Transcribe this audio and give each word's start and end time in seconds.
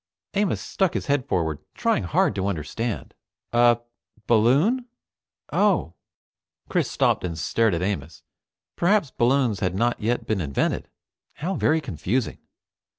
Amos 0.33 0.59
stuck 0.59 0.95
his 0.95 1.05
head 1.05 1.27
forward, 1.27 1.59
trying 1.75 2.05
hard 2.05 2.33
to 2.33 2.47
understand. 2.47 3.13
"A 3.53 3.81
balloon. 4.25 4.87
Oh." 5.53 5.93
Chris 6.69 6.89
stopped 6.89 7.23
and 7.23 7.37
stared 7.37 7.75
at 7.75 7.83
Amos. 7.83 8.23
Perhaps 8.75 9.11
balloons 9.11 9.59
had 9.59 9.75
not 9.75 10.01
yet 10.01 10.25
been 10.25 10.41
invented. 10.41 10.89
How 11.33 11.53
very 11.53 11.81
confusing! 11.81 12.39